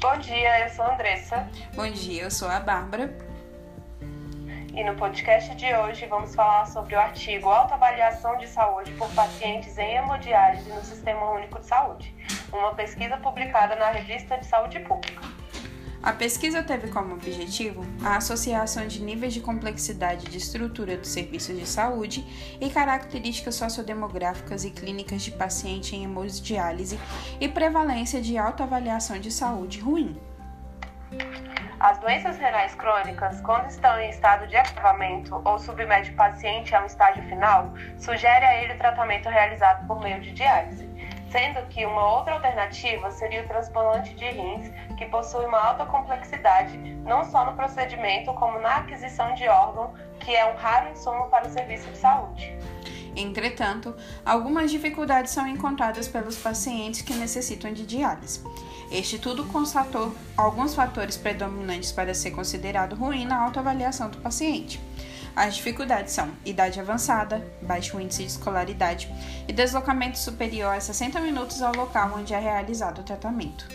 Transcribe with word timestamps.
Bom 0.00 0.16
dia, 0.18 0.60
eu 0.60 0.70
sou 0.70 0.84
a 0.84 0.94
Andressa. 0.94 1.48
Bom 1.74 1.90
dia, 1.90 2.22
eu 2.22 2.30
sou 2.30 2.48
a 2.48 2.60
Bárbara. 2.60 3.12
E 4.72 4.84
no 4.84 4.94
podcast 4.94 5.52
de 5.56 5.74
hoje 5.74 6.06
vamos 6.06 6.36
falar 6.36 6.66
sobre 6.66 6.94
o 6.94 7.00
artigo 7.00 7.48
Autoavaliação 7.48 8.36
de 8.38 8.46
Saúde 8.46 8.92
por 8.92 9.10
Pacientes 9.10 9.76
em 9.76 9.96
Hemodiálise 9.96 10.70
no 10.70 10.84
Sistema 10.84 11.32
Único 11.32 11.58
de 11.58 11.66
Saúde, 11.66 12.14
uma 12.52 12.76
pesquisa 12.76 13.16
publicada 13.16 13.74
na 13.74 13.90
Revista 13.90 14.38
de 14.38 14.46
Saúde 14.46 14.78
Pública. 14.78 15.20
A 16.00 16.12
pesquisa 16.12 16.62
teve 16.62 16.88
como 16.88 17.14
objetivo 17.14 17.84
a 18.04 18.16
associação 18.16 18.86
de 18.86 19.02
níveis 19.02 19.34
de 19.34 19.40
complexidade 19.40 20.26
de 20.26 20.38
estrutura 20.38 20.96
dos 20.96 21.08
serviços 21.08 21.58
de 21.58 21.66
saúde 21.66 22.24
e 22.60 22.70
características 22.70 23.56
sociodemográficas 23.56 24.64
e 24.64 24.70
clínicas 24.70 25.22
de 25.22 25.32
paciente 25.32 25.96
em 25.96 26.04
hemodiálise 26.04 26.98
e 27.40 27.48
prevalência 27.48 28.22
de 28.22 28.38
autoavaliação 28.38 29.18
de 29.18 29.30
saúde 29.32 29.80
ruim. 29.80 30.16
As 31.80 31.98
doenças 31.98 32.36
renais 32.38 32.74
crônicas, 32.74 33.40
quando 33.40 33.68
estão 33.68 33.98
em 34.00 34.10
estado 34.10 34.46
de 34.46 34.56
agravamento 34.56 35.40
ou 35.44 35.58
submete 35.58 36.10
o 36.10 36.16
paciente 36.16 36.74
a 36.74 36.82
um 36.82 36.86
estágio 36.86 37.22
final, 37.24 37.72
sugere 37.98 38.44
a 38.44 38.62
ele 38.62 38.74
o 38.74 38.78
tratamento 38.78 39.28
realizado 39.28 39.86
por 39.86 40.00
meio 40.00 40.20
de 40.20 40.32
diálise 40.32 40.87
sendo 41.30 41.66
que 41.68 41.84
uma 41.84 42.16
outra 42.16 42.34
alternativa 42.34 43.10
seria 43.10 43.42
o 43.42 43.48
transplante 43.48 44.14
de 44.14 44.24
rins, 44.30 44.70
que 44.96 45.06
possui 45.06 45.44
uma 45.44 45.58
alta 45.58 45.84
complexidade, 45.86 46.76
não 47.04 47.24
só 47.24 47.44
no 47.44 47.54
procedimento, 47.54 48.32
como 48.34 48.58
na 48.58 48.76
aquisição 48.76 49.34
de 49.34 49.46
órgão, 49.46 49.92
que 50.20 50.34
é 50.34 50.46
um 50.50 50.56
raro 50.56 50.90
insumo 50.90 51.28
para 51.28 51.46
o 51.46 51.50
serviço 51.50 51.88
de 51.90 51.98
saúde. 51.98 52.56
Entretanto, 53.16 53.94
algumas 54.24 54.70
dificuldades 54.70 55.32
são 55.32 55.46
encontradas 55.46 56.06
pelos 56.06 56.36
pacientes 56.36 57.02
que 57.02 57.14
necessitam 57.14 57.72
de 57.72 57.84
diálise. 57.84 58.42
Este 58.90 59.18
tudo 59.18 59.44
constatou 59.46 60.14
alguns 60.36 60.74
fatores 60.74 61.16
predominantes 61.16 61.90
para 61.90 62.14
ser 62.14 62.30
considerado 62.30 62.94
ruim 62.94 63.26
na 63.26 63.42
autoavaliação 63.42 64.08
do 64.08 64.18
paciente. 64.18 64.80
As 65.38 65.54
dificuldades 65.54 66.14
são 66.14 66.32
idade 66.44 66.80
avançada, 66.80 67.46
baixo 67.62 68.00
índice 68.00 68.24
de 68.24 68.28
escolaridade 68.28 69.08
e 69.46 69.52
deslocamento 69.52 70.18
superior 70.18 70.74
a 70.74 70.80
60 70.80 71.20
minutos 71.20 71.62
ao 71.62 71.72
local 71.76 72.10
onde 72.16 72.34
é 72.34 72.38
realizado 72.40 73.02
o 73.02 73.04
tratamento. 73.04 73.68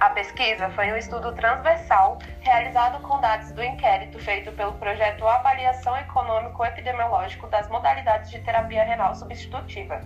A 0.00 0.10
pesquisa 0.10 0.68
foi 0.70 0.92
um 0.92 0.96
estudo 0.96 1.32
transversal 1.36 2.18
realizado 2.40 3.00
com 3.06 3.20
dados 3.20 3.52
do 3.52 3.62
inquérito 3.62 4.18
feito 4.18 4.50
pelo 4.50 4.72
projeto 4.72 5.24
Avaliação 5.24 5.96
Econômico-Epidemiológico 5.98 7.46
das 7.46 7.68
Modalidades 7.68 8.28
de 8.28 8.40
Terapia 8.40 8.82
Renal 8.82 9.14
Substitutiva. 9.14 10.00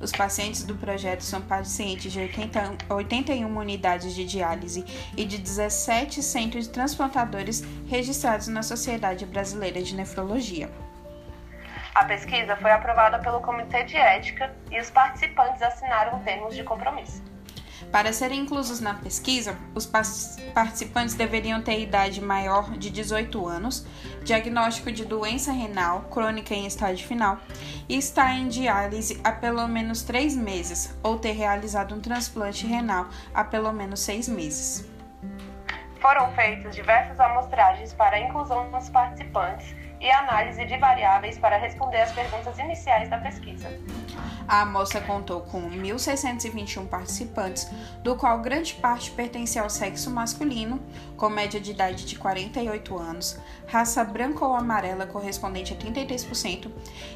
Os 0.00 0.12
pacientes 0.12 0.62
do 0.62 0.74
projeto 0.74 1.20
são 1.20 1.42
pacientes 1.42 2.10
de 2.10 2.18
80, 2.18 2.86
81 2.88 3.54
unidades 3.54 4.14
de 4.14 4.24
diálise 4.24 4.82
e 5.14 5.26
de 5.26 5.36
17 5.36 6.22
centros 6.22 6.66
transplantadores 6.66 7.62
registrados 7.86 8.48
na 8.48 8.62
Sociedade 8.62 9.26
Brasileira 9.26 9.82
de 9.82 9.94
Nefrologia. 9.94 10.70
A 11.94 12.04
pesquisa 12.04 12.56
foi 12.56 12.70
aprovada 12.70 13.18
pelo 13.18 13.40
Comitê 13.40 13.84
de 13.84 13.96
Ética 13.96 14.50
e 14.70 14.80
os 14.80 14.88
participantes 14.90 15.60
assinaram 15.60 16.20
termos 16.20 16.56
de 16.56 16.64
compromisso. 16.64 17.29
Para 17.92 18.12
serem 18.12 18.42
inclusos 18.42 18.80
na 18.80 18.94
pesquisa, 18.94 19.58
os 19.74 19.84
participantes 20.54 21.14
deveriam 21.16 21.60
ter 21.60 21.80
idade 21.80 22.20
maior 22.20 22.70
de 22.78 22.88
18 22.88 23.48
anos, 23.48 23.84
diagnóstico 24.22 24.92
de 24.92 25.04
doença 25.04 25.50
renal 25.50 26.02
crônica 26.02 26.54
em 26.54 26.66
estágio 26.66 27.06
final 27.08 27.38
e 27.88 27.98
estar 27.98 28.32
em 28.36 28.46
diálise 28.46 29.20
há 29.24 29.32
pelo 29.32 29.66
menos 29.66 30.02
3 30.02 30.36
meses 30.36 30.96
ou 31.02 31.18
ter 31.18 31.32
realizado 31.32 31.92
um 31.92 32.00
transplante 32.00 32.64
renal 32.64 33.08
há 33.34 33.42
pelo 33.42 33.72
menos 33.72 33.98
6 34.00 34.28
meses. 34.28 34.88
Foram 36.00 36.32
feitas 36.32 36.74
diversas 36.74 37.18
amostragens 37.18 37.92
para 37.92 38.16
a 38.16 38.20
inclusão 38.20 38.70
dos 38.70 38.88
participantes 38.88 39.74
e 40.00 40.10
análise 40.10 40.64
de 40.64 40.76
variáveis 40.78 41.36
para 41.38 41.58
responder 41.58 42.00
às 42.00 42.12
perguntas 42.12 42.58
iniciais 42.58 43.08
da 43.10 43.18
pesquisa. 43.18 43.68
A 44.48 44.62
amostra 44.62 45.00
contou 45.00 45.42
com 45.42 45.70
1.621 45.70 46.88
participantes, 46.88 47.70
do 48.02 48.16
qual 48.16 48.40
grande 48.40 48.74
parte 48.74 49.10
pertencia 49.10 49.62
ao 49.62 49.70
sexo 49.70 50.10
masculino, 50.10 50.80
com 51.16 51.28
média 51.28 51.60
de 51.60 51.70
idade 51.70 52.04
de 52.04 52.18
48 52.18 52.98
anos, 52.98 53.38
raça 53.66 54.02
branca 54.02 54.44
ou 54.44 54.54
amarela 54.54 55.06
correspondente 55.06 55.72
a 55.72 55.76
33% 55.76 56.70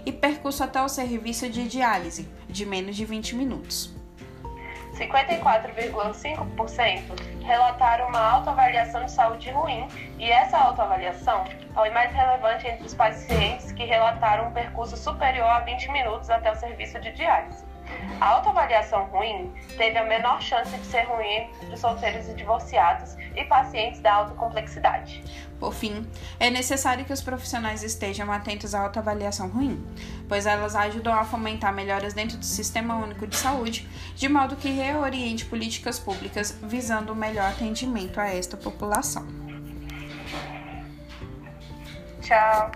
e 0.04 0.12
percurso 0.12 0.62
até 0.62 0.80
o 0.82 0.88
serviço 0.88 1.48
de 1.48 1.66
diálise, 1.66 2.28
de 2.48 2.66
menos 2.66 2.94
de 2.94 3.04
20 3.04 3.34
minutos. 3.34 4.03
54,5% 4.94 7.42
relataram 7.42 8.08
uma 8.08 8.20
autoavaliação 8.20 9.04
de 9.04 9.12
saúde 9.12 9.50
ruim, 9.50 9.86
e 10.18 10.30
essa 10.30 10.56
autoavaliação 10.56 11.44
foi 11.74 11.90
mais 11.90 12.10
relevante 12.12 12.66
entre 12.66 12.86
os 12.86 12.94
pacientes 12.94 13.70
que 13.72 13.84
relataram 13.84 14.48
um 14.48 14.52
percurso 14.52 14.96
superior 14.96 15.48
a 15.48 15.60
20 15.60 15.90
minutos 15.90 16.30
até 16.30 16.50
o 16.50 16.56
serviço 16.56 16.98
de 17.00 17.12
diálise. 17.12 17.73
A 18.20 18.28
autoavaliação 18.28 19.04
ruim 19.06 19.52
teve 19.76 19.98
a 19.98 20.04
menor 20.04 20.40
chance 20.40 20.70
de 20.76 20.86
ser 20.86 21.02
ruim 21.02 21.48
entre 21.62 21.76
solteiros 21.76 22.28
e 22.28 22.34
divorciados 22.34 23.16
e 23.34 23.44
pacientes 23.44 24.00
da 24.00 24.14
alta 24.14 24.34
complexidade. 24.34 25.22
Por 25.58 25.72
fim, 25.72 26.06
é 26.38 26.50
necessário 26.50 27.04
que 27.04 27.12
os 27.12 27.22
profissionais 27.22 27.82
estejam 27.82 28.30
atentos 28.30 28.74
à 28.74 28.80
autoavaliação 28.80 29.48
ruim, 29.48 29.84
pois 30.28 30.46
elas 30.46 30.74
ajudam 30.76 31.14
a 31.14 31.24
fomentar 31.24 31.72
melhoras 31.72 32.14
dentro 32.14 32.38
do 32.38 32.44
Sistema 32.44 32.96
Único 32.96 33.26
de 33.26 33.36
Saúde, 33.36 33.88
de 34.14 34.28
modo 34.28 34.56
que 34.56 34.70
reoriente 34.70 35.44
políticas 35.44 35.98
públicas 35.98 36.58
visando 36.62 37.12
o 37.12 37.16
melhor 37.16 37.50
atendimento 37.50 38.20
a 38.20 38.28
esta 38.28 38.56
população. 38.56 39.26
Tchau! 42.20 42.70